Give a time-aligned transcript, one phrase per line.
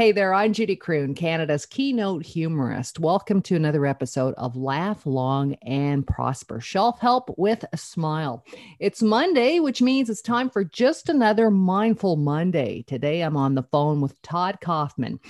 [0.00, 2.98] Hey there, I'm Judy Croon, Canada's keynote humorist.
[2.98, 8.42] Welcome to another episode of Laugh Long and Prosper Self Help with a Smile.
[8.78, 12.82] It's Monday, which means it's time for just another Mindful Monday.
[12.86, 15.20] Today I'm on the phone with Todd Kaufman.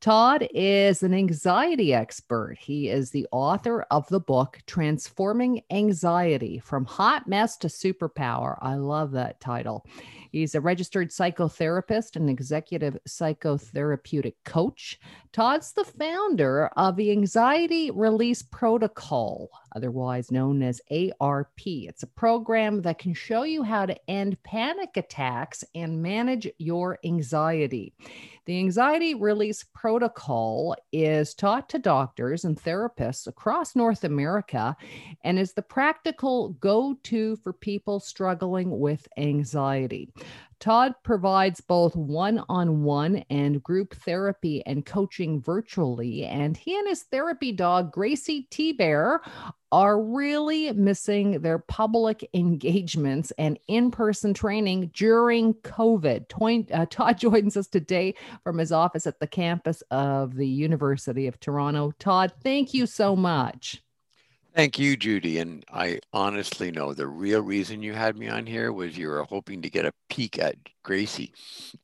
[0.00, 2.56] Todd is an anxiety expert.
[2.58, 8.56] He is the author of the book Transforming Anxiety from Hot Mess to Superpower.
[8.62, 9.84] I love that title.
[10.30, 14.98] He's a registered psychotherapist and executive psychotherapeutic coach.
[15.32, 20.80] Todd's the founder of the Anxiety Release Protocol, otherwise known as
[21.20, 21.60] ARP.
[21.66, 26.98] It's a program that can show you how to end panic attacks and manage your
[27.04, 27.94] anxiety.
[28.46, 34.76] The Anxiety Release Protocol is taught to doctors and therapists across North America
[35.22, 40.12] and is the practical go to for people struggling with anxiety.
[40.60, 46.26] Todd provides both one on one and group therapy and coaching virtually.
[46.26, 49.22] And he and his therapy dog, Gracie T Bear,
[49.72, 56.70] are really missing their public engagements and in person training during COVID.
[56.72, 58.14] Uh, Todd joins us today
[58.44, 61.92] from his office at the campus of the University of Toronto.
[61.98, 63.82] Todd, thank you so much.
[64.54, 65.38] Thank you, Judy.
[65.38, 69.22] And I honestly know the real reason you had me on here was you were
[69.24, 71.32] hoping to get a peek at Gracie.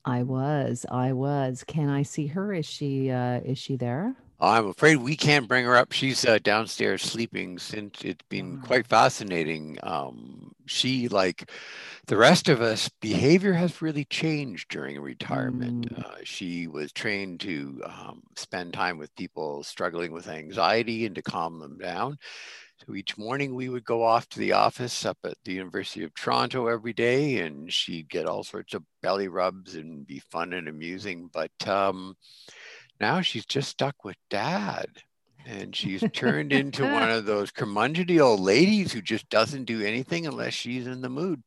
[0.05, 0.85] I was.
[0.91, 1.65] I was.
[1.67, 2.53] Can I see her?
[2.53, 4.17] Is she uh is she there?
[4.39, 5.93] I'm afraid we can't bring her up.
[5.93, 9.79] She's uh, downstairs sleeping since it's been quite fascinating.
[9.83, 11.51] Um, she, like
[12.07, 15.95] the rest of us, behavior has really changed during retirement.
[15.95, 16.05] Mm.
[16.05, 21.23] Uh, she was trained to um, spend time with people struggling with anxiety and to
[21.23, 22.19] calm them down.
[22.85, 26.13] So each morning we would go off to the office up at the University of
[26.15, 30.69] Toronto every day, and she'd get all sorts of belly rubs and be fun and
[30.69, 31.31] amusing.
[31.33, 32.17] But um,
[33.01, 34.87] now she's just stuck with dad
[35.47, 40.27] and she's turned into one of those curmudgeonly old ladies who just doesn't do anything
[40.27, 41.43] unless she's in the mood.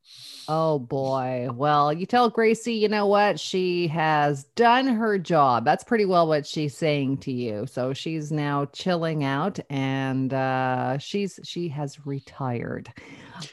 [0.48, 1.50] Oh boy.
[1.54, 3.40] Well, you tell Gracie, you know what?
[3.40, 5.66] She has done her job.
[5.66, 7.68] That's pretty well what she's saying to you.
[7.68, 12.92] So she's now chilling out and uh she's she has retired.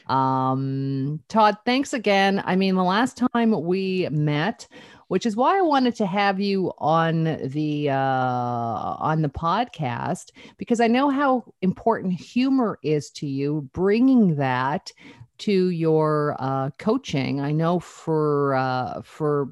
[0.07, 2.41] Um Todd, thanks again.
[2.45, 4.67] I mean, the last time we met,
[5.07, 10.79] which is why I wanted to have you on the uh, on the podcast because
[10.79, 13.69] I know how important humor is to you.
[13.73, 14.91] Bringing that
[15.39, 19.49] to your uh, coaching, I know for uh, for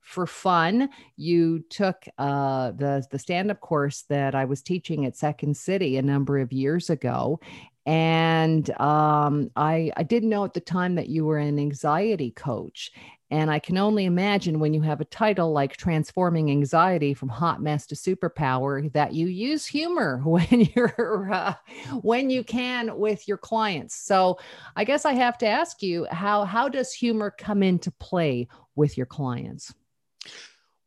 [0.00, 5.16] for fun, you took uh, the the stand up course that I was teaching at
[5.16, 7.40] Second City a number of years ago,
[7.84, 12.90] and um, I I didn't know at the time that you were an anxiety coach,
[13.30, 17.60] and I can only imagine when you have a title like Transforming Anxiety from Hot
[17.60, 21.54] Mess to Superpower that you use humor when you're uh,
[22.00, 23.94] when you can with your clients.
[23.94, 24.38] So
[24.76, 28.96] I guess I have to ask you how how does humor come into play with
[28.96, 29.74] your clients?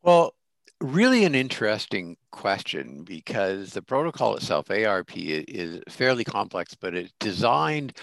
[0.01, 0.33] Well,
[0.79, 7.97] really an interesting question because the protocol itself, ARP, is fairly complex, but it's designed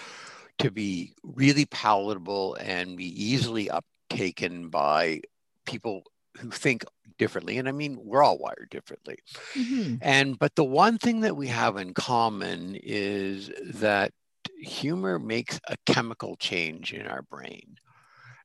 [0.58, 5.20] to be really palatable and be easily up taken by
[5.66, 6.02] people
[6.38, 6.84] who think
[7.18, 9.18] differently and i mean we're all wired differently.
[9.54, 9.96] Mm-hmm.
[10.02, 14.12] and but the one thing that we have in common is that
[14.60, 17.76] humor makes a chemical change in our brain.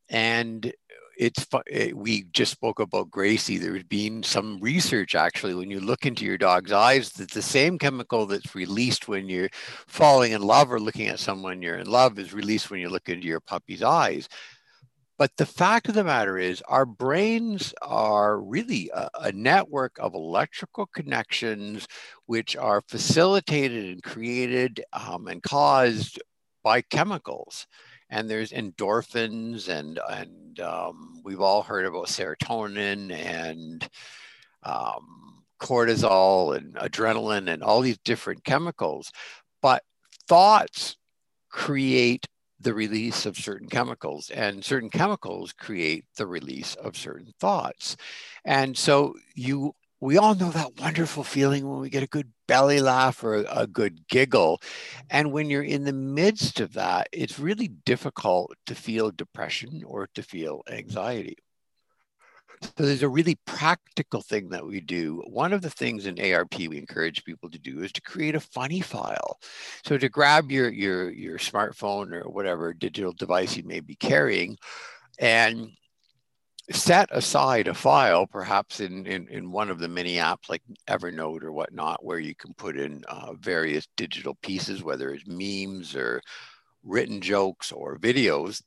[0.10, 0.72] And
[1.18, 1.46] it's
[1.94, 3.58] we just spoke about gracie.
[3.58, 7.78] There's been some research actually when you look into your dog's eyes that the same
[7.78, 9.50] chemical that's released when you're
[9.88, 13.10] falling in love or looking at someone you're in love is released when you look
[13.10, 14.28] into your puppy's eyes
[15.24, 20.14] but the fact of the matter is, our brains are really a, a, network of
[20.14, 21.88] electrical connections
[22.26, 26.22] which are facilitated and created um, and caused
[26.62, 27.68] by chemicals.
[28.10, 33.90] And there's endorphins, and, and um, we've all heard about serotonin and
[34.64, 39.10] um, cortisol and adrenaline and all these different chemicals.
[39.62, 39.84] But
[40.28, 40.98] thoughts
[41.50, 42.28] create
[42.64, 47.96] the release of certain chemicals, and certain chemicals create the release of certain thoughts.
[48.46, 52.82] And so you we all know that wonderful feeling when we get a good belly
[52.82, 54.62] laugh or a, good giggle.
[55.10, 60.10] And when you're in the midst of that, it's really difficult to feel depression or
[60.14, 61.38] to feel anxiety.
[62.64, 65.22] So there's a really practical thing that we do.
[65.28, 68.40] One of the things in ARP we encourage people to do is to create a
[68.40, 69.38] funny file.
[69.86, 74.58] So to grab your your your smartphone or whatever digital device you may be carrying
[75.20, 75.72] and
[76.72, 81.44] set aside a file, perhaps in, in, in one of the many apps like Evernote
[81.44, 86.22] or whatnot, where you can put in uh, various digital pieces, whether it's memes or
[86.84, 88.62] written jokes or videos,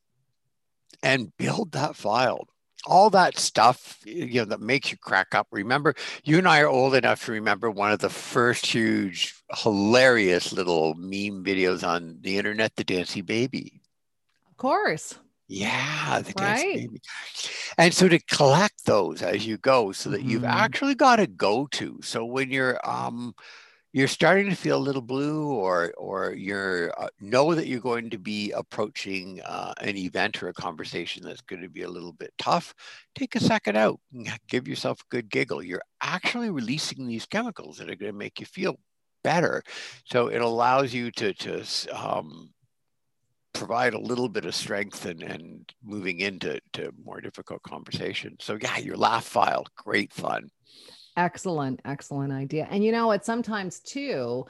[1.03, 2.47] and build that file.
[2.87, 5.49] All that stuff, you know, that makes you crack up.
[5.51, 5.95] Remember,
[6.25, 10.95] you and I are old enough to remember one of the first huge, hilarious little
[10.95, 13.81] meme videos on the internet, the Dancing Baby.
[14.49, 15.19] Of course.
[15.49, 16.75] Yeah, the right.
[16.75, 17.01] baby.
[17.79, 20.31] And so to collect those as you go so that mm-hmm.
[20.31, 22.01] you've actually got a go to.
[22.03, 23.35] So when you're um
[23.97, 28.11] you're starting to feel a little blue or or you're uh, know that you're going
[28.11, 32.13] to be approaching uh, an event or a conversation that's going to be a little
[32.13, 32.75] bit tough
[33.15, 33.99] take a second out
[34.49, 38.39] give yourself a good giggle you're actually releasing these chemicals that are going to make
[38.39, 38.79] you feel
[39.25, 39.63] better
[40.05, 41.65] so it allows you to to
[41.95, 42.51] um,
[43.55, 48.37] provide a little bit of strength and, and moving into to more difficult conversations.
[48.41, 50.51] So yeah, your laugh file, great fun.
[51.17, 52.67] Excellent, excellent idea.
[52.71, 53.25] And you know what?
[53.25, 54.45] Sometimes too,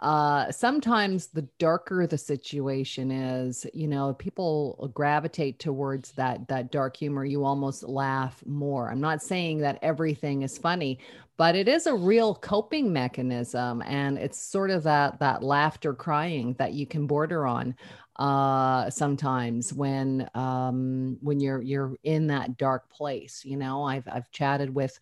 [0.00, 6.96] uh, sometimes the darker the situation is, you know, people gravitate towards that that dark
[6.96, 7.24] humor.
[7.24, 8.90] You almost laugh more.
[8.90, 10.98] I'm not saying that everything is funny,
[11.36, 16.54] but it is a real coping mechanism, and it's sort of that that laughter crying
[16.58, 17.76] that you can border on
[18.16, 23.44] uh, sometimes when um, when you're you're in that dark place.
[23.44, 24.98] You know, I've I've chatted with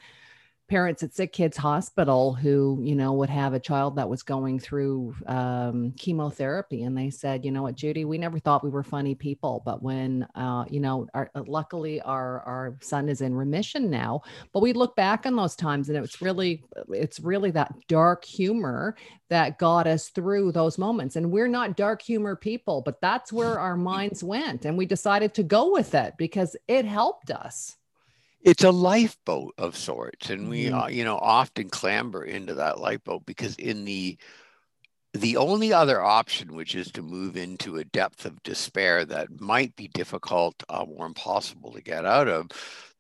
[0.69, 4.59] parents at Sick Kids Hospital who, you know, would have a child that was going
[4.59, 6.83] through um, chemotherapy.
[6.83, 9.63] And they said, you know what, Judy, we never thought we were funny people.
[9.65, 14.23] But when, uh, you know, our, uh, luckily our, our son is in remission now,
[14.53, 18.97] but we look back on those times and it's really, it's really that dark humor
[19.29, 21.17] that got us through those moments.
[21.17, 24.65] And we're not dark humor people, but that's where our minds went.
[24.65, 27.77] And we decided to go with it because it helped us
[28.47, 33.27] it's a lifeboat of sorts and we uh, you know often clamber into that lifeboat
[33.27, 34.17] because in the
[35.15, 39.75] the only other option which is to move into a depth of despair that might
[39.77, 42.49] be difficult um, or impossible to get out of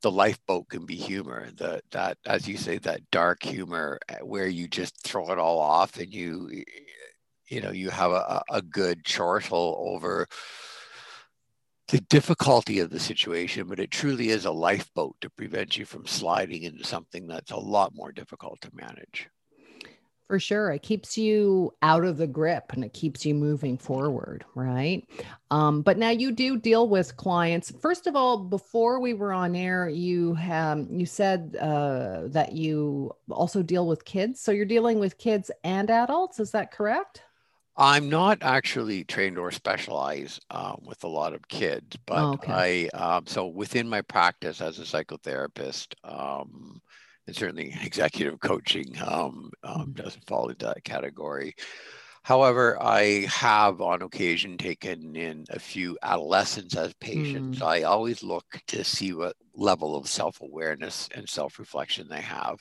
[0.02, 1.48] the lifeboat can be humor.
[1.56, 5.58] That that as you say that dark humor uh, where you just throw it all
[5.60, 6.64] off and you
[7.48, 10.26] you know you have a, a good chortle over
[11.88, 16.06] the difficulty of the situation, but it truly is a lifeboat to prevent you from
[16.06, 19.28] sliding into something that's a lot more difficult to manage.
[20.26, 20.72] For sure.
[20.72, 25.06] It keeps you out of the grip and it keeps you moving forward, right?
[25.52, 27.70] Um, but now you do deal with clients.
[27.80, 33.14] First of all, before we were on air, you have you said uh, that you
[33.30, 34.40] also deal with kids.
[34.40, 36.40] So you're dealing with kids and adults.
[36.40, 37.22] Is that correct?
[37.76, 42.88] I'm not actually trained or specialized um, with a lot of kids, but oh, okay.
[42.92, 46.80] I um, so within my practice as a psychotherapist, um,
[47.26, 49.94] and certainly executive coaching um, um, mm.
[49.94, 51.54] doesn't fall into that category.
[52.26, 57.60] However, I have on occasion taken in a few adolescents as patients.
[57.60, 57.62] Mm.
[57.62, 62.58] I always look to see what level of self awareness and self reflection they have.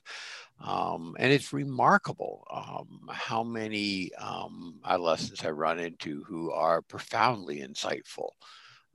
[0.59, 7.59] Um, and it's remarkable um, how many um, adolescents I run into who are profoundly
[7.59, 8.29] insightful.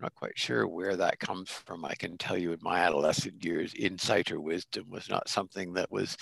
[0.00, 1.84] I'm not quite sure where that comes from.
[1.84, 5.92] I can tell you in my adolescent years, insight or wisdom was not something that
[5.92, 6.16] was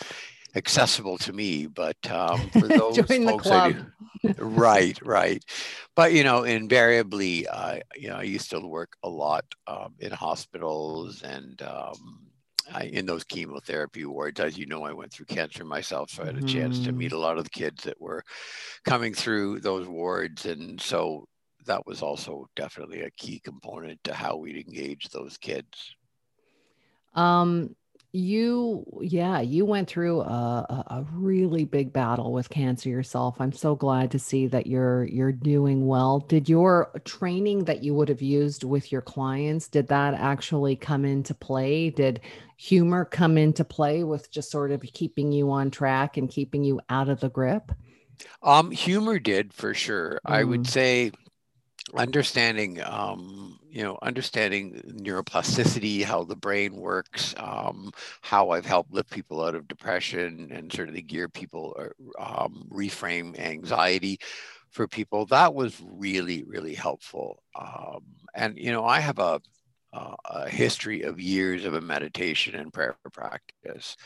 [0.56, 3.86] accessible to me, but um, for those folks, I do.
[4.38, 5.44] right, right.
[5.94, 10.10] But you know, invariably, uh, you know, I used to work a lot um, in
[10.10, 12.27] hospitals and um,
[12.72, 14.40] I, in those chemotherapy wards.
[14.40, 16.48] As you know, I went through cancer myself, so I had a mm.
[16.48, 17.16] chance to meet mm.
[17.16, 18.22] a lot of the kids that were
[18.84, 21.26] coming through those wards, and so
[21.66, 25.96] that was also definitely a key component to how we'd engage those kids.
[27.14, 27.74] Um,
[28.18, 33.74] you yeah you went through a, a, really big battle with cancer yourself i'm so
[33.74, 38.20] glad to see that you're you're doing well did your training that you would have
[38.20, 42.20] used with your clients did that actually come into play did
[42.56, 46.80] humor come into play with just sort of keeping you on track and keeping you
[46.90, 47.70] out of the grip
[48.42, 50.32] um humor did for sure mm.
[50.32, 50.68] i would mm.
[50.68, 51.12] say
[51.94, 57.92] understanding um, you know understanding neuroplasticity how the brain works um,
[58.22, 63.38] how i've helped lift people out of depression and certainly gear people or um, reframe
[63.38, 64.18] anxiety
[64.70, 67.40] for people that was really really helpful.
[67.56, 68.02] Um,
[68.34, 69.40] and you know i have a,
[69.92, 73.96] a, a history of years of a meditation and prayer practice.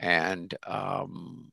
[0.00, 1.50] And um,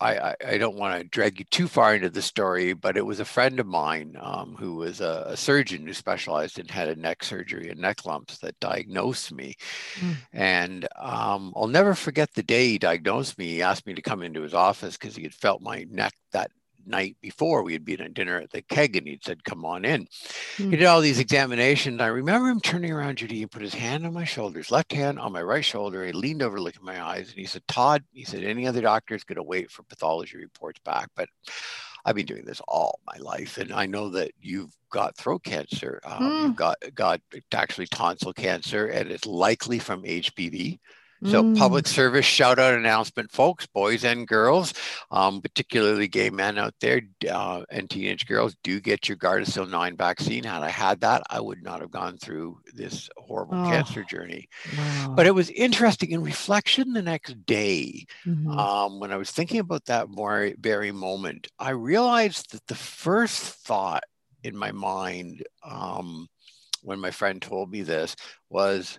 [0.00, 3.18] I, I, don't want to drag you too far into the story, but it was
[3.18, 7.02] a friend of mine um, who was a, a, surgeon who specialized in head and
[7.02, 9.56] neck surgery and neck lumps that diagnosed me.
[9.98, 10.14] Mm.
[10.32, 13.48] And um, I'll never forget the day he diagnosed me.
[13.48, 16.52] He asked me to come into his office because he had felt my neck that
[16.88, 19.84] night before we had been at dinner at the keg and he'd said, come on
[19.84, 20.06] in.
[20.56, 20.70] Mm.
[20.70, 22.00] He did all these examinations.
[22.00, 25.18] I remember him turning around, Judy, and put his hand on my shoulders, left hand
[25.18, 26.04] on my right shoulder.
[26.04, 29.14] He leaned over, looking my eyes, and he said, Todd, he said, any other doctor
[29.14, 31.10] is going to wait for pathology reports back.
[31.14, 31.28] But
[32.04, 36.00] I've been doing this all my life, and I know that you've got throat cancer.
[36.04, 36.42] Um, mm.
[36.42, 37.20] You've got got
[37.52, 40.78] actually tonsil cancer, and it's likely from HPV.
[41.24, 41.58] So, mm.
[41.58, 44.72] public service shout out announcement, folks, boys and girls,
[45.10, 49.96] um, particularly gay men out there uh, and teenage girls, do get your Gardasil 9
[49.96, 50.44] vaccine.
[50.44, 53.68] Had I had that, I would not have gone through this horrible oh.
[53.68, 54.48] cancer journey.
[54.76, 55.14] Wow.
[55.16, 58.50] But it was interesting in reflection the next day mm-hmm.
[58.50, 60.08] um, when I was thinking about that
[60.60, 61.48] very moment.
[61.58, 64.04] I realized that the first thought
[64.44, 66.28] in my mind um,
[66.82, 68.14] when my friend told me this
[68.50, 68.98] was,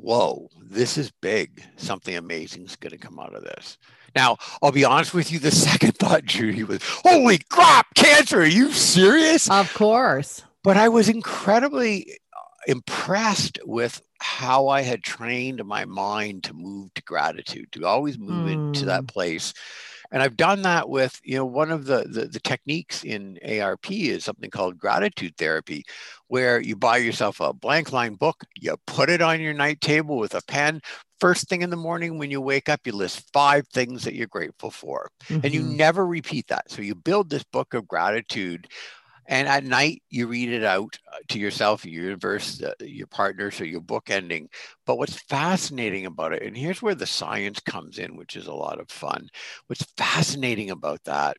[0.00, 1.62] whoa, this is big.
[1.76, 3.78] Something amazing is going to come out of this.
[4.14, 5.38] Now, I'll be honest with you.
[5.38, 8.40] The second thought, Judy, was, holy crap, cancer.
[8.40, 9.50] Are you serious?
[9.50, 10.42] Of course.
[10.64, 16.92] But I was incredibly uh, impressed with how I had trained my mind to move
[16.94, 18.52] to gratitude, to always move mm.
[18.52, 19.06] into that hmm.
[19.06, 19.54] place
[20.10, 23.90] and I've done that with, you know, one of the, the, the techniques in ARP
[23.90, 25.84] is something called gratitude therapy,
[26.28, 30.16] where you buy yourself a blank line book, you put it on your night table
[30.16, 30.80] with a pen.
[31.20, 34.28] First thing in the morning when you wake up, you list five things that you're
[34.28, 35.40] grateful for, mm-hmm.
[35.44, 35.76] and you mm-hmm.
[35.76, 36.70] never repeat that.
[36.70, 38.68] So you build this book of gratitude
[39.28, 40.98] and at night, you read it out
[41.28, 44.48] to yourself, your universe, uh, your partner, so your book ending.
[44.86, 48.54] But what's fascinating about it, and here's where the science comes in, which is a
[48.54, 49.28] lot of fun.
[49.66, 51.36] What's fascinating about that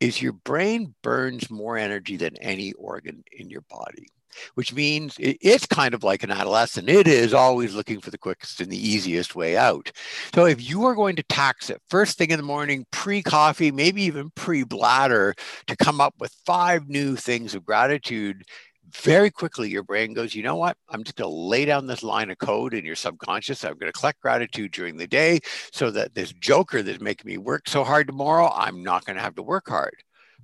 [0.00, 4.08] is your brain burns more energy than any organ in your body
[4.54, 6.88] which means it's kind of like an adolescent.
[6.88, 9.90] It is always looking for the quickest and the easiest way out.
[10.34, 13.70] So if you are going to tax it first thing in the morning, pre coffee,
[13.70, 15.34] maybe even pre bladder,
[15.66, 18.44] to come up with five new things of gratitude,
[18.92, 20.76] very quickly your brain goes, you know what?
[20.88, 23.64] I'm just going to lay down this line of code in your subconscious.
[23.64, 25.40] I'm going to collect gratitude during the day
[25.72, 29.22] so that this joker that's making me work so hard tomorrow, I'm not going to
[29.22, 29.96] have to work hard.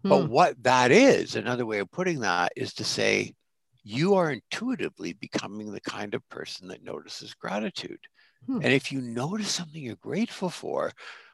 [0.03, 0.09] Hmm.
[0.09, 3.35] But what that is, another way of putting that is to say,
[3.85, 7.99] you are intuitively becoming the kind of person that notices gratitude.
[8.47, 8.57] Hmm.
[8.63, 10.93] And if you notice something you're grateful for,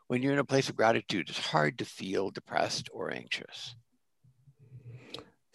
[0.09, 3.77] when you're in a place of gratitude, it's hard to feel depressed or anxious.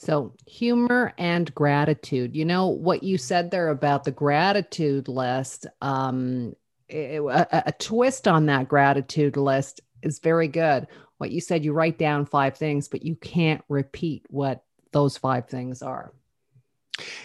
[0.04, 2.36] So, humor and gratitude.
[2.36, 6.56] You know, what you said there about the gratitude list, um,
[6.90, 10.88] it, a, a twist on that gratitude list is very good.
[11.20, 15.48] What you said, you write down five things, but you can't repeat what those five
[15.48, 16.12] things are.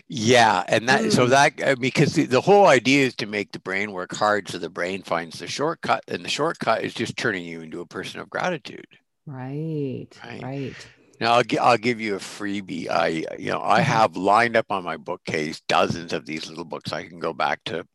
[0.07, 1.13] Yeah, and that mm.
[1.13, 4.57] so that because the, the, whole idea is to make the brain work hard, so
[4.57, 8.21] the brain finds the shortcut, and the shortcut is just turning you into a person
[8.21, 8.87] of gratitude.
[9.27, 10.09] Right.
[10.25, 10.43] Right.
[10.43, 10.89] right.
[11.21, 12.89] Now I'll, I'll give you a freebie.
[12.89, 13.91] I you know I mm-hmm.
[13.91, 16.93] have lined up on my bookcase dozens of these little books.
[16.93, 17.87] I can go back to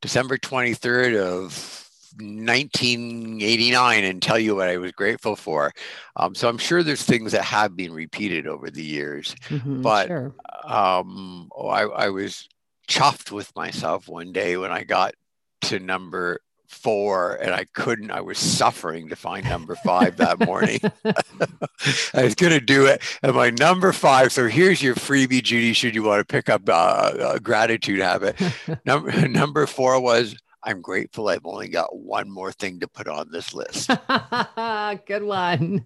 [0.00, 1.82] December twenty third of
[2.18, 5.72] 1989 and tell you what I was grateful for.
[6.16, 10.08] Um, so I'm sure there's things that have been repeated over the years, mm-hmm, but
[10.08, 10.34] sure.
[10.64, 12.48] um, oh, I, I was
[12.88, 15.14] chuffed with myself one day when I got
[15.62, 20.80] to number four and I couldn't, I was suffering to find number five that morning.
[22.14, 23.02] I was going to do it.
[23.22, 26.62] And my number five, so here's your freebie, Judy, should you want to pick up
[26.68, 28.40] uh, a gratitude habit.
[28.84, 33.30] number, number four was I'm grateful I've only got one more thing to put on
[33.30, 33.88] this list.
[35.06, 35.84] Good one.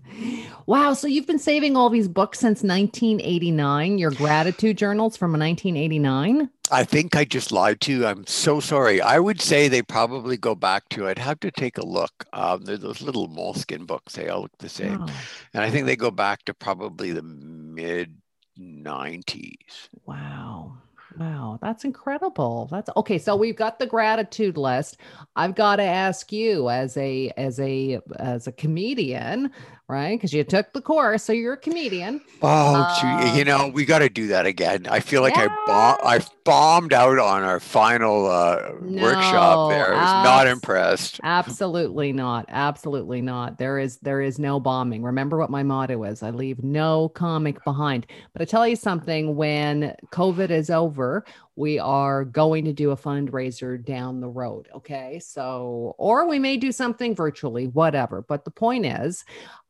[0.64, 0.94] Wow.
[0.94, 6.48] So you've been saving all these books since 1989, your gratitude journals from 1989?
[6.72, 8.06] I think I just lied to you.
[8.06, 9.02] I'm so sorry.
[9.02, 12.24] I would say they probably go back to, I'd have to take a look.
[12.32, 15.04] Um, they're those little Moleskine books, they all look the same.
[15.52, 18.16] And I think they go back to probably the mid
[18.58, 19.88] 90s.
[20.06, 20.78] Wow.
[21.20, 22.66] Wow, that's incredible.
[22.70, 23.18] That's okay.
[23.18, 24.96] So we've got the gratitude list.
[25.36, 29.50] I've got to ask you as a as a as a comedian,
[29.90, 30.16] right?
[30.16, 32.20] Because you took the course, so you're a comedian.
[32.42, 34.86] Oh, uh, you know, we got to do that again.
[34.88, 35.48] I feel like yeah.
[35.50, 39.70] I bomb- I bombed out on our final uh, no, workshop.
[39.70, 41.20] There, I was abs- not impressed.
[41.22, 42.46] Absolutely not.
[42.48, 43.58] Absolutely not.
[43.58, 45.02] There is there is no bombing.
[45.02, 48.06] Remember what my motto is: I leave no comic behind.
[48.32, 51.24] But I tell you something: when COVID is over,
[51.56, 54.68] we are going to do a fundraiser down the road.
[54.74, 55.20] Okay.
[55.22, 58.22] So, or we may do something virtually, whatever.
[58.22, 59.24] But the point is,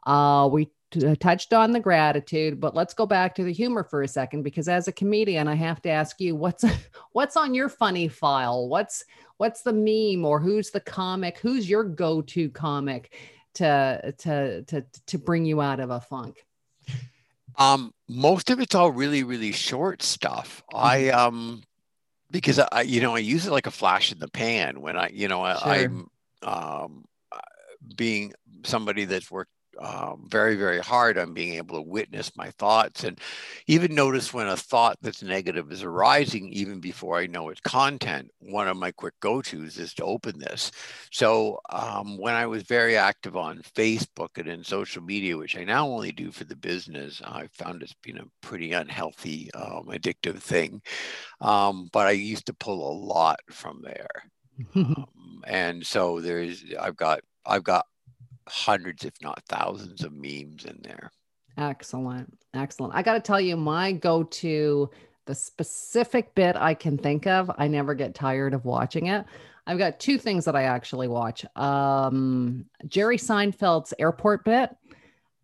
[0.07, 3.85] uh, we t- uh, touched on the gratitude, but let's go back to the humor
[3.85, 6.65] for a second because as a comedian, I have to ask you what's
[7.13, 8.69] what's on your funny file?
[8.69, 9.05] What's
[9.37, 11.39] what's the meme or who's the comic?
[11.39, 13.15] Who's your go-to comic
[13.55, 16.45] to to to to bring you out of a funk?
[17.59, 20.63] Um, most of it's all really, really short stuff.
[20.73, 20.87] Mm-hmm.
[20.87, 21.63] I um
[22.31, 25.11] because I, you know, I use it like a flash in the pan when I,
[25.13, 25.43] you know.
[25.43, 26.09] I, am
[26.43, 27.05] um,
[27.97, 28.33] being
[28.65, 33.21] somebody that's worked um, very, very hard on being able to witness my thoughts and
[33.67, 38.31] even notice when a thought that's negative is arising, even before I know its content.
[38.41, 40.71] One of my quick go tos is to open this.
[41.13, 45.65] So, um, when I was very active on Facebook and in social media, which I
[45.65, 50.39] now only do for the business, I found it's been a pretty unhealthy, um, addictive
[50.39, 50.83] thing.
[51.41, 54.09] Um, but I used to pull a lot from there.
[54.75, 57.87] Um, and so there's, I've got I've got
[58.49, 61.11] hundreds, if not thousands, of memes in there.
[61.57, 62.39] Excellent.
[62.55, 62.95] Excellent.
[62.95, 64.91] I got to tell you, my go to,
[65.27, 69.25] the specific bit I can think of, I never get tired of watching it.
[69.67, 71.45] I've got two things that I actually watch.
[71.55, 74.75] Um, Jerry Seinfeld's airport bit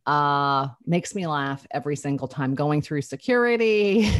[0.06, 4.10] uh, makes me laugh every single time going through security.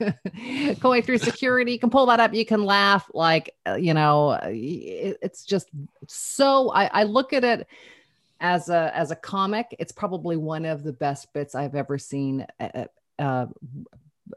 [0.80, 4.30] going through security you can pull that up you can laugh like uh, you know
[4.44, 5.70] it, it's just
[6.06, 7.66] so I, I look at it
[8.42, 12.44] as a as a comic, it's probably one of the best bits I've ever seen.
[12.60, 12.86] Uh, uh,
[13.22, 13.46] uh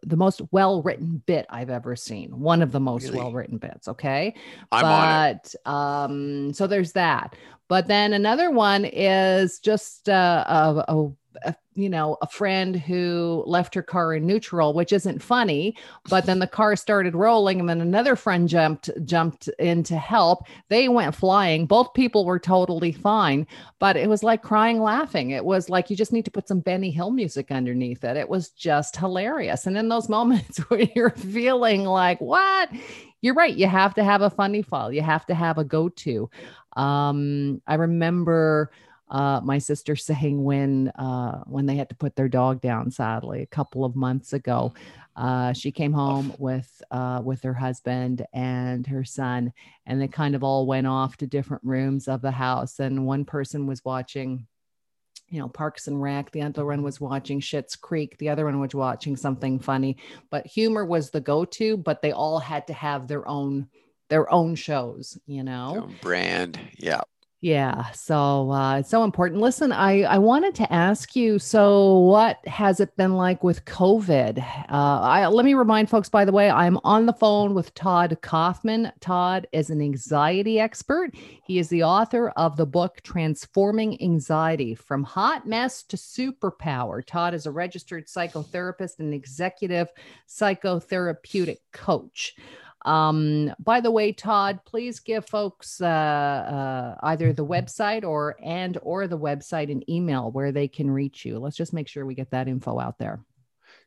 [0.04, 2.40] the most well written bit I've ever seen.
[2.40, 3.18] One of the most really?
[3.18, 3.88] well written bits.
[3.88, 4.36] Okay,
[4.72, 7.36] I'm but um, so there's that.
[7.68, 11.12] But then another one is just uh, a, a
[11.44, 15.76] a, you know a friend who left her car in neutral which isn't funny
[16.10, 20.46] but then the car started rolling and then another friend jumped jumped in to help.
[20.70, 21.66] They went flying.
[21.66, 23.46] Both people were totally fine
[23.80, 25.32] but it was like crying laughing.
[25.32, 28.18] It was like you just need to put some benny hill music underneath it.
[28.18, 29.68] It was just hilarious.
[29.68, 32.70] And in those moments where you're feeling like what?
[33.22, 33.56] You're right.
[33.56, 36.30] You have to have a funny file you have to have a go-to.
[36.76, 38.72] Um, i remember
[39.10, 43.42] uh, my sister saying when uh, when they had to put their dog down sadly
[43.42, 44.74] a couple of months ago.
[45.16, 49.54] Uh, she came home with uh, with her husband and her son
[49.86, 53.24] and they kind of all went off to different rooms of the house and one
[53.24, 54.46] person was watching
[55.30, 58.60] you know parks and rec the other one was watching Schitt's Creek the other one
[58.60, 59.96] was watching something funny
[60.30, 63.68] but humor was the go-to but they all had to have their own
[64.10, 65.90] their own shows you know?
[66.02, 67.02] Brand yeah
[67.46, 69.40] yeah, so uh, it's so important.
[69.40, 71.38] Listen, I I wanted to ask you.
[71.38, 74.40] So, what has it been like with COVID?
[74.40, 76.10] Uh, I, let me remind folks.
[76.10, 78.92] By the way, I'm on the phone with Todd Kaufman.
[79.00, 81.12] Todd is an anxiety expert.
[81.44, 87.06] He is the author of the book Transforming Anxiety: From Hot Mess to Superpower.
[87.06, 89.90] Todd is a registered psychotherapist and executive
[90.28, 92.36] psychotherapeutic coach.
[92.86, 98.78] Um, by the way, Todd, please give folks uh, uh, either the website or and
[98.84, 101.40] or the website and email where they can reach you.
[101.40, 103.20] Let's just make sure we get that info out there.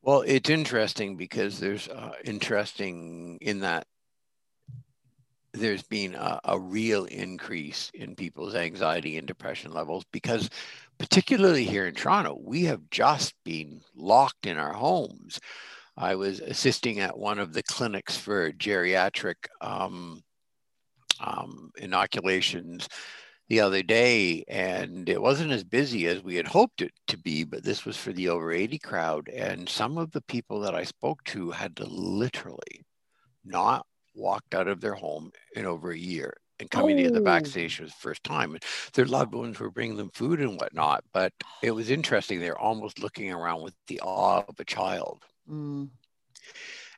[0.00, 3.86] Well, it's interesting because there's uh, interesting in that
[5.54, 10.50] there's been a, a, real increase in people's anxiety and depression levels because
[10.98, 15.40] particularly here in toronto we have just been locked in our homes
[15.96, 20.22] I was assisting at one of the clinics for geriatric um,
[21.20, 22.88] um, inoculations
[23.48, 27.44] the other day, and it wasn't as busy as we had hoped it to be,
[27.44, 29.28] but this was for the over 80 crowd.
[29.28, 32.84] And some of the people that I spoke to had to literally
[33.44, 37.02] not walked out of their home in over a year and coming oh.
[37.04, 38.52] to the vaccination was the first time.
[38.54, 38.62] And
[38.94, 41.04] their loved ones were bringing them food and whatnot.
[41.12, 42.40] But it was interesting.
[42.40, 45.22] They're almost looking around with the awe of a child.
[45.50, 45.90] Mm.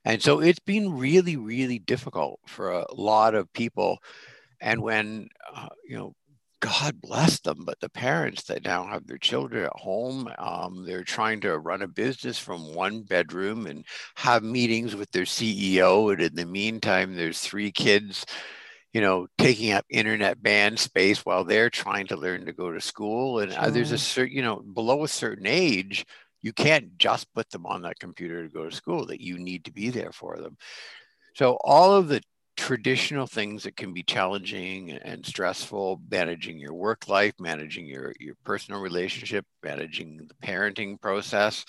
[0.05, 3.99] And so it's been really, really difficult for a lot of people.
[4.61, 6.15] And when, uh, you know,
[6.61, 11.05] God bless them, but the parents that now have their children at home, um, they're
[11.05, 13.85] trying to run a business from one bedroom and
[14.17, 16.13] have meetings with their CEO.
[16.13, 18.25] And in the meantime, there's three kids,
[18.95, 22.81] you know, taking up internet band space while they're trying to learn to go to
[22.81, 23.41] school.
[23.41, 23.63] And sure.
[23.63, 26.07] uh, there's a certain, you know, below a certain age,
[26.41, 29.67] you can't just put them on that computer to go to school, that you need
[29.67, 30.57] to be there for them.
[31.35, 32.23] So all of the
[32.57, 38.35] traditional things that can be challenging and stressful managing your work life managing your, your
[38.45, 41.65] personal relationship managing the parenting process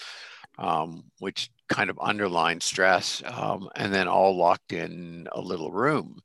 [0.58, 6.19] um, which kind of underlines stress um, and then all locked in a little room.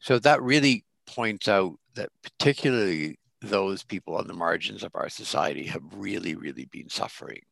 [0.00, 5.66] So that really points out that particularly those people on the margins of our society
[5.66, 7.42] have really really been suffering.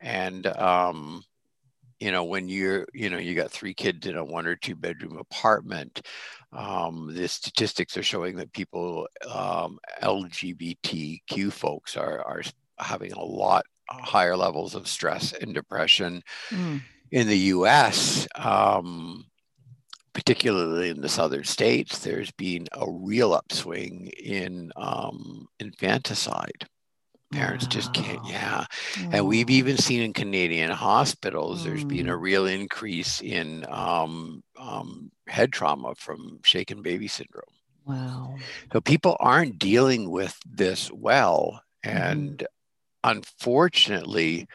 [0.00, 1.22] And um,
[2.00, 4.74] you know when you're you know you got three kids in a one or two
[4.74, 6.02] bedroom apartment
[6.52, 12.42] um, the statistics are showing that people um, lgbtq folks are are
[12.78, 16.80] having a lot higher levels of stress and depression mm.
[17.10, 19.24] in the us um,
[20.12, 26.66] particularly in the southern states there's been a real upswing in um, infanticide
[27.30, 27.70] Parents wow.
[27.70, 28.64] just can't, yeah.
[29.12, 31.64] And we've even seen in Canadian hospitals, mm.
[31.64, 32.20] there's been a mm.
[32.20, 37.42] real increase in um, um, head trauma from shaken baby syndrome.
[37.84, 38.36] Wow.
[38.72, 41.62] So people aren't dealing with this well.
[41.84, 41.96] Mm-hmm.
[41.98, 42.46] And mm.
[43.04, 44.46] unfortunately,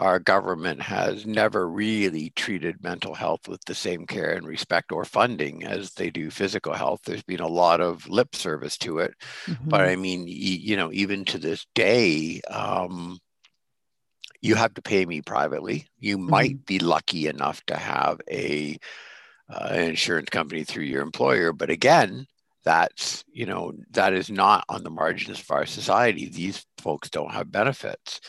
[0.00, 5.04] our government has never really treated mental health with the same care and respect or
[5.04, 7.00] funding as they do physical health.
[7.04, 9.12] There's been a lot of lip service to it,
[9.46, 9.68] mm-hmm.
[9.68, 13.18] but I mean, you know, even to this day, um,
[14.40, 15.86] you have to pay me privately.
[15.98, 16.30] You mm-hmm.
[16.30, 18.78] might be lucky enough to have a
[19.50, 22.26] uh, an insurance company through your employer, but again,
[22.64, 26.28] that's you know that is not on the margins of our society.
[26.28, 28.20] These folks don't have benefits.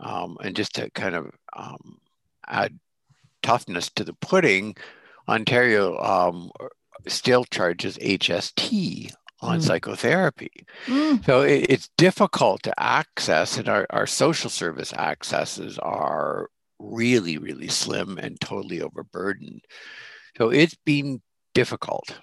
[0.00, 1.98] Um, and just to kind of um,
[2.46, 2.78] add
[3.42, 4.76] toughness to the pudding,
[5.28, 6.50] Ontario um,
[7.06, 9.62] still charges HST on mm.
[9.62, 10.66] psychotherapy.
[10.86, 11.24] Mm.
[11.24, 17.68] So it, it's difficult to access, and our, our social service accesses are really, really
[17.68, 19.62] slim and totally overburdened.
[20.36, 21.20] So it's been
[21.54, 22.18] difficult.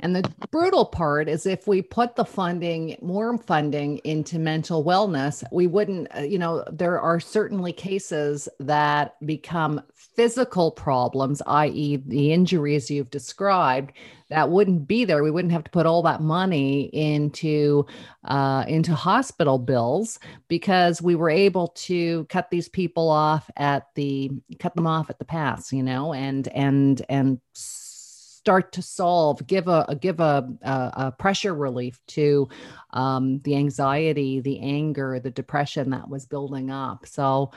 [0.00, 5.42] And the brutal part is if we put the funding, more funding into mental wellness,
[5.50, 12.32] we wouldn't, uh, you know, there are certainly cases that become physical problems, i.e., the
[12.32, 13.92] injuries you've described,
[14.30, 15.22] that wouldn't be there.
[15.22, 17.86] We wouldn't have to put all that money into
[18.24, 24.30] uh, into hospital bills because we were able to cut these people off at the
[24.58, 27.40] cut them off at the pass, you know, and and and
[28.38, 32.48] start to solve, give a, give a, a, a pressure relief to
[32.90, 37.04] um, the anxiety, the anger, the depression that was building up.
[37.04, 37.50] So,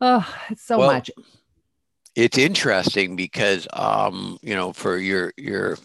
[0.00, 1.10] oh, it's so well, much.
[2.16, 5.78] It's interesting because um, you know, for your your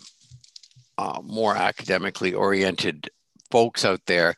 [0.98, 3.10] uh, more academically oriented
[3.52, 4.36] folks out there,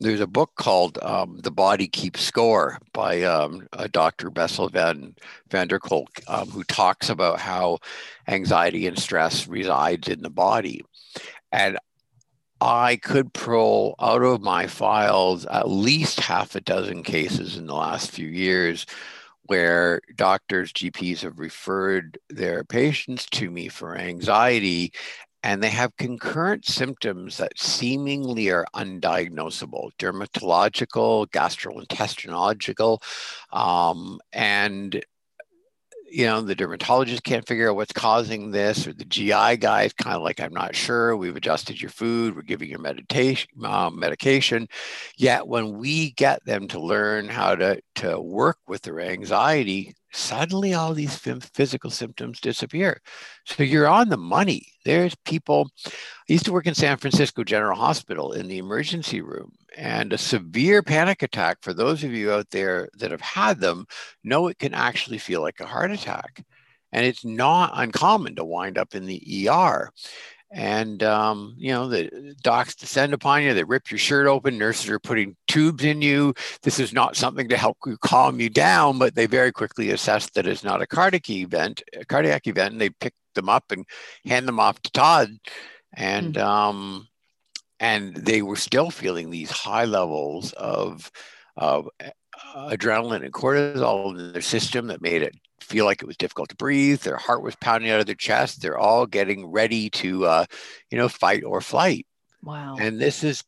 [0.00, 4.30] there's a book called um, The Body Keeps Score by um, Dr.
[4.30, 5.14] Bessel van,
[5.50, 7.78] van der Kolk, um, who talks about how
[8.28, 10.82] anxiety and stress resides in the body.
[11.50, 11.78] And
[12.60, 17.74] I could pull out of my files at least half a dozen cases in the
[17.74, 18.86] last few years
[19.44, 24.92] where doctors, GPs have referred their patients to me for anxiety
[25.46, 33.00] and they have concurrent symptoms that seemingly are undiagnosable dermatological, gastrointestinal,
[33.52, 35.04] um, and
[36.10, 39.92] you know the dermatologist can't figure out what's causing this or the gi guy is
[39.92, 41.16] kind of like i'm not sure.
[41.16, 42.34] We've adjusted your food.
[42.34, 44.66] We're giving you meditation um, medication.
[45.16, 50.74] Yet when we get them to learn how to to work with their anxiety suddenly
[50.74, 53.00] all these physical symptoms disappear.
[53.44, 54.66] So you're on the money.
[54.84, 55.70] There's people.
[55.86, 55.90] I
[56.28, 60.82] used to work in San Francisco General Hospital in the emergency room, and a severe
[60.82, 63.86] panic attack, for those of you out there that have had them,
[64.24, 66.44] know it can actually feel like a heart attack.
[66.92, 69.90] And it's not uncommon to wind up in the ER
[70.50, 74.88] and um, you know the docs descend upon you they rip your shirt open nurses
[74.88, 76.32] are putting tubes in you
[76.62, 80.30] this is not something to help you calm you down but they very quickly assess
[80.30, 83.84] that it's not a cardiac event a cardiac event and they pick them up and
[84.24, 85.30] hand them off to todd
[85.94, 86.46] and mm-hmm.
[86.46, 87.08] um,
[87.80, 91.10] and they were still feeling these high levels of
[91.56, 92.12] of uh,
[92.70, 96.56] adrenaline and cortisol in their system that made it feel like it was difficult to
[96.56, 97.00] breathe.
[97.00, 98.62] Their heart was pounding out of their chest.
[98.62, 100.44] They're all getting ready to, uh,
[100.90, 102.06] you know, fight or flight.
[102.42, 102.76] Wow.
[102.78, 103.42] And this is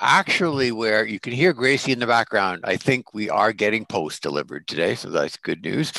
[0.00, 2.60] actually where you can hear Gracie in the background.
[2.64, 5.92] I think we are getting post delivered today, so that's good news.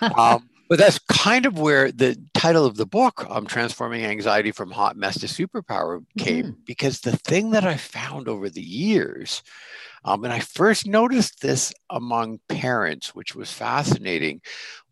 [0.16, 4.70] um, but that's kind of where the title of the book, um, Transforming Anxiety from
[4.70, 6.60] Hot Mess to Superpower, came mm-hmm.
[6.64, 9.42] because the thing that I found over the years
[10.04, 14.40] um, and I first noticed this among parents, which was fascinating,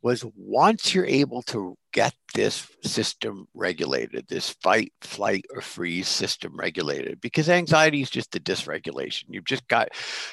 [0.00, 6.56] was once you're able to get this system regulated, this fight, flight, or freeze system
[6.56, 9.24] regulated, because anxiety is just a dysregulation.
[9.28, 9.90] You've just got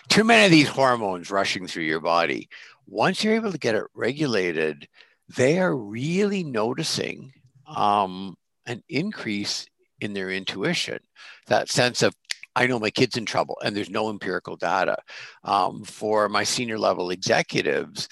[0.07, 2.49] too many of these hormones rushing through your body.
[2.87, 4.87] Once you're able to get it regulated,
[5.35, 7.33] they are really noticing
[7.67, 9.67] um, an increase
[10.01, 10.99] in their intuition,
[11.47, 12.15] that sense of
[12.59, 14.97] I know my kid's in trouble, and there's no empirical data.
[15.45, 18.09] Um, for my senior level executives,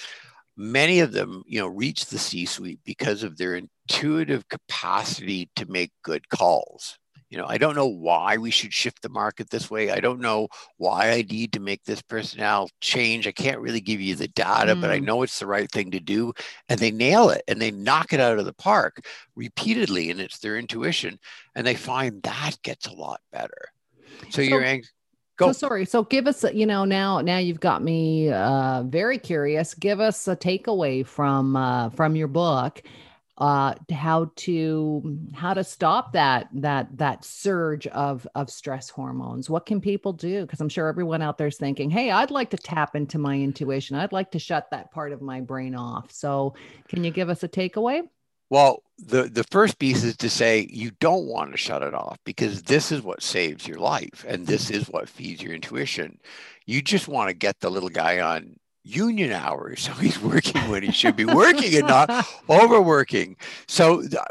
[0.56, 5.92] many of them, you know, reach the C-suite because of their intuitive capacity to make
[6.02, 6.98] good calls.
[7.30, 9.92] You know, I don't know why we should shift the market this way.
[9.92, 13.28] I don't know why I need to make this personnel change.
[13.28, 14.80] I can't really give you the data, mm.
[14.80, 15.04] but I mm.
[15.04, 16.32] know it's the right thing to do.
[16.70, 19.06] And they nail it and they knock it out of the park
[19.36, 20.10] repeatedly.
[20.10, 21.20] And it's their intuition.
[21.54, 23.74] And they find that gets a lot better.
[24.24, 24.84] So, so you're ang-
[25.38, 25.50] Go.
[25.50, 25.86] So sorry.
[25.86, 29.76] So give us, you know, now now you've got me uh, very curious.
[29.76, 32.82] Give us a takeaway from uh, from your book,
[33.38, 39.48] uh, how to how to stop that that that surge of of stress hormones.
[39.48, 40.42] What can people do?
[40.42, 43.36] Because I'm sure everyone out there is thinking, "Hey, I'd like to tap into my
[43.40, 43.96] intuition.
[43.96, 46.56] I'd like to shut that part of my brain off." So,
[46.90, 48.02] can you give us a takeaway?
[48.50, 52.18] Well, the, the first piece is to say you don't want to shut it off
[52.24, 56.20] because this is what saves your life and this is what feeds your intuition.
[56.66, 60.82] You just want to get the little guy on union hours so he's working when
[60.82, 62.10] he should be working and not
[62.50, 63.36] overworking.
[63.68, 64.26] So the,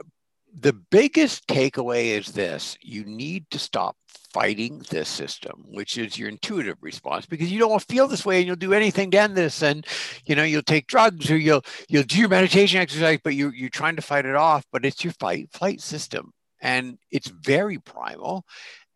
[0.59, 3.97] the biggest takeaway is this you need to stop
[4.37, 8.47] fighting this system, which is your intuitive response, because you don't feel this way and
[8.47, 9.63] you'll do anything to end this.
[9.63, 9.87] And
[10.27, 13.71] you know, you'll take drugs or you'll you'll do your meditation exercise, but you you're
[13.71, 16.33] trying to fight it off, but it's your fight flight system.
[16.61, 18.45] And it's very primal.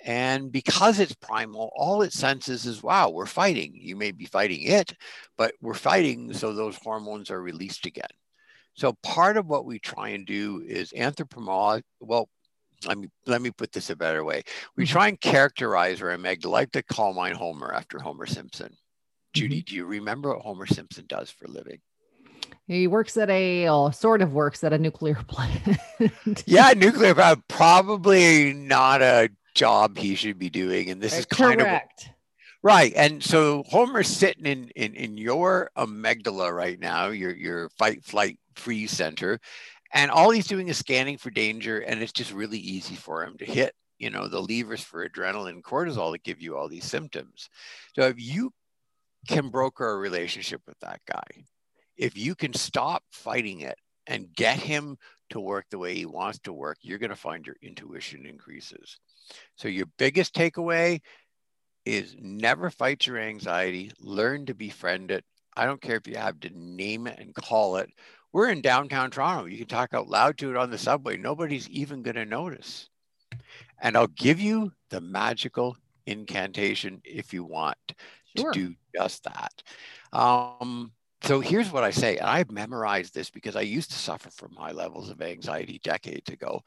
[0.04, 3.72] And because it's primal, all it senses is, wow, we're fighting.
[3.74, 4.94] You may be fighting it,
[5.38, 8.12] but we're fighting so those hormones are released again.
[8.74, 12.28] So part of what we try and do is anthropomorphize, well,
[12.86, 14.42] let me let me put this a better way.
[14.76, 14.92] We mm-hmm.
[14.92, 16.46] try and characterize our amygdala.
[16.46, 18.76] I like to call mine Homer after Homer Simpson.
[19.32, 19.64] Judy, mm-hmm.
[19.66, 21.80] do you remember what Homer Simpson does for a living?
[22.66, 26.44] He works at a, or sort of works at a nuclear plant.
[26.46, 27.46] yeah, nuclear plant.
[27.48, 30.90] Probably not a job he should be doing.
[30.90, 32.04] And this is kind Correct.
[32.04, 32.12] of
[32.62, 32.92] right.
[32.94, 38.38] And so Homer's sitting in in in your amygdala right now, your your fight, flight,
[38.54, 39.40] freeze center,
[39.92, 43.36] and all he's doing is scanning for danger, and it's just really easy for him
[43.38, 46.84] to hit, you know, the levers for adrenaline and cortisol that give you all these
[46.84, 47.48] symptoms.
[47.94, 48.52] So if you
[49.28, 51.44] can broker a relationship with that guy,
[51.96, 53.76] if you can stop fighting it
[54.06, 54.96] and get him
[55.30, 58.98] to work the way he wants to work, you're going to find your intuition increases.
[59.56, 61.00] So your biggest takeaway
[61.84, 65.24] is never fight your anxiety, learn to befriend it.
[65.56, 67.90] I don't care if you have to name it and call it
[68.32, 69.46] we're in downtown Toronto.
[69.46, 71.16] You can talk out loud to it on the subway.
[71.16, 72.88] Nobody's even going to notice.
[73.80, 77.76] And I'll give you the magical incantation if you want
[78.36, 78.52] sure.
[78.52, 79.62] to do just that.
[80.12, 82.16] Um, so here's what I say.
[82.16, 86.30] And I've memorized this because I used to suffer from high levels of anxiety decades
[86.30, 86.62] ago.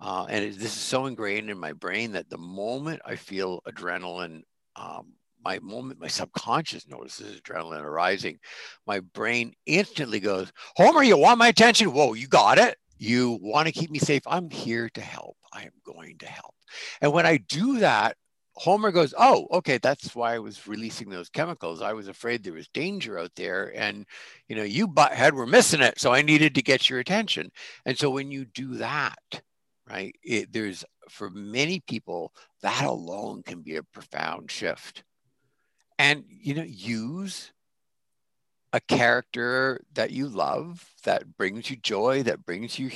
[0.00, 3.60] Uh, and it, this is so ingrained in my brain that the moment I feel
[3.68, 4.42] adrenaline
[4.76, 5.12] um,
[5.44, 8.38] my moment, my subconscious notices adrenaline arising,
[8.86, 11.92] my brain instantly goes, Homer, you want my attention?
[11.92, 12.76] Whoa, you got it.
[12.98, 14.22] You want to keep me safe?
[14.26, 15.36] I'm here to help.
[15.52, 16.54] I am going to help.
[17.00, 18.16] And when I do that,
[18.54, 21.80] Homer goes, Oh, okay, that's why I was releasing those chemicals.
[21.80, 23.72] I was afraid there was danger out there.
[23.76, 24.04] And,
[24.48, 26.00] you know, you butthead were missing it.
[26.00, 27.52] So I needed to get your attention.
[27.86, 29.42] And so when you do that,
[29.88, 35.02] right, it, there's for many people, that alone can be a profound shift.
[35.98, 37.52] And, you know, use
[38.72, 42.90] a character that you love, that brings you joy, that brings you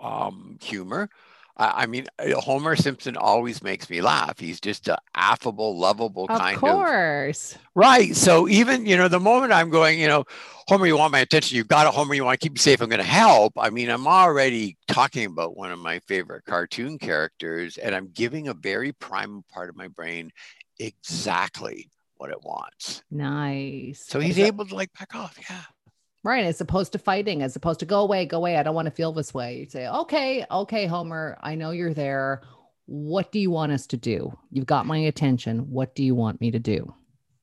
[0.00, 1.08] um, humor,
[1.56, 4.40] I mean, uh, Homer Simpson always makes me laugh.
[4.40, 6.72] He's just an affable, lovable of kind course.
[6.72, 6.78] of.
[6.80, 7.58] Of course.
[7.76, 8.16] Right.
[8.16, 10.24] So even, you know, the moment I'm going, you know,
[10.66, 11.56] Homer, you want my attention.
[11.56, 12.14] You've got it, Homer.
[12.14, 12.80] You want to keep me safe.
[12.80, 13.52] I'm going to help.
[13.56, 18.48] I mean, I'm already talking about one of my favorite cartoon characters, and I'm giving
[18.48, 20.32] a very primal part of my brain
[20.80, 23.02] exactly what it wants.
[23.10, 24.04] Nice.
[24.06, 25.38] So he's able to like back off.
[25.48, 25.62] Yeah.
[26.22, 26.44] Right.
[26.44, 28.56] As opposed to fighting, as opposed to go away, go away.
[28.56, 29.58] I don't want to feel this way.
[29.58, 32.42] You say, okay, okay, Homer, I know you're there.
[32.86, 34.36] What do you want us to do?
[34.50, 35.70] You've got my attention.
[35.70, 36.94] What do you want me to do?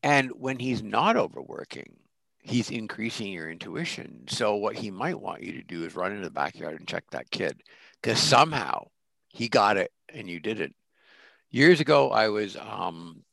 [0.04, 1.98] And when he's not overworking,
[2.42, 4.24] he's increasing your intuition.
[4.28, 7.04] So what he might want you to do is run into the backyard and check
[7.12, 7.62] that kid
[8.02, 8.88] because somehow
[9.30, 10.76] he got it and you didn't.
[11.52, 13.24] Years ago, I was um,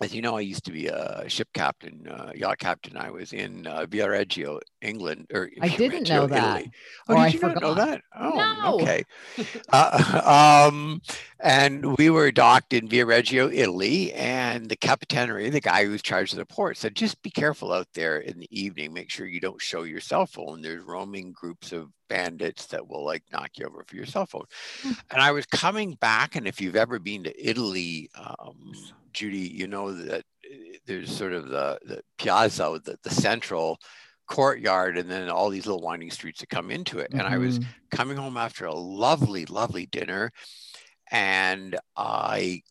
[0.00, 2.96] as you know, I used to be a ship captain, uh, yacht captain.
[2.96, 5.26] I was in uh, Viareggio, England.
[5.34, 6.60] Or I didn't know that.
[6.60, 6.72] Italy.
[7.08, 7.62] Oh, oh did I you forgot.
[7.62, 8.02] know that?
[8.16, 8.80] Oh, no.
[8.80, 9.04] okay.
[9.72, 11.02] uh, um,
[11.40, 16.38] and we were docked in Viareggio, Italy, and the capitanery, the guy who's charged of
[16.38, 18.92] the port, said, "Just be careful out there in the evening.
[18.92, 20.62] Make sure you don't show your cell phone.
[20.62, 24.46] There's roaming groups of bandits that will like knock you over for your cell phone."
[24.82, 24.92] Hmm.
[25.10, 28.10] and I was coming back, and if you've ever been to Italy.
[28.14, 28.72] Um,
[29.12, 33.80] Judy, you know that eh, there's sort of the, the piazza, the, the central
[34.28, 37.10] courtyard, and then all these little winding streets that come into it.
[37.10, 37.20] Mm-hmm.
[37.20, 37.70] And I was mm-hmm.
[37.90, 40.30] coming home after a lovely, lovely dinner,
[41.10, 42.62] and I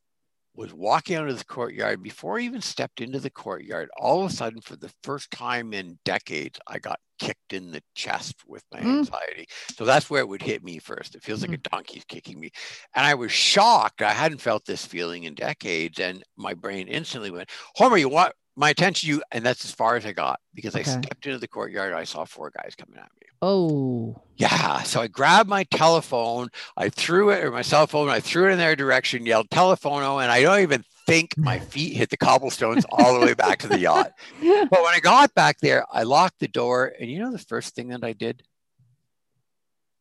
[0.56, 2.02] was walking out of the courtyard.
[2.02, 5.74] Before I even stepped into the courtyard, all of a sudden, for the first time
[5.74, 9.00] in decades, I got kicked in the chest with my mm.
[9.00, 9.48] anxiety.
[9.76, 11.16] So that's where it would hit me first.
[11.16, 11.66] It feels like mm.
[11.66, 12.52] a donkey's kicking me.
[12.96, 14.02] And I was shocked.
[14.02, 16.00] I hadn't felt this feeling in decades.
[16.00, 19.10] And my brain instantly went, Homer, you want my attention?
[19.10, 20.82] You and that's as far as I got because okay.
[20.82, 21.94] I stepped into the courtyard.
[21.94, 23.28] I saw four guys coming at me.
[23.42, 24.20] Oh.
[24.36, 24.82] Yeah.
[24.84, 28.54] So I grabbed my telephone, I threw it or my cell phone, I threw it
[28.54, 32.86] in their direction, yelled telephono, and I don't even think my feet hit the cobblestones
[32.92, 34.12] all the way back to the yacht.
[34.42, 36.94] But when I got back there, I locked the door.
[37.00, 38.44] And you know the first thing that I did?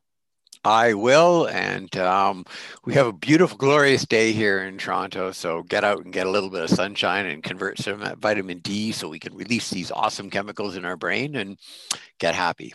[0.64, 1.48] I will.
[1.48, 2.46] And um,
[2.86, 5.32] we have a beautiful, glorious day here in Toronto.
[5.32, 8.92] So get out and get a little bit of sunshine and convert some vitamin D
[8.92, 11.58] so we can release these awesome chemicals in our brain and
[12.20, 12.74] get happy.